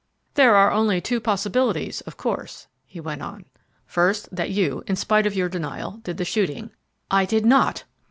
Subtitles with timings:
[0.33, 3.45] "There are only two possibilities, of course," he went on.
[3.85, 6.71] "First, that you, in spite of your denial, did the shooting."
[7.11, 7.83] "I did not!"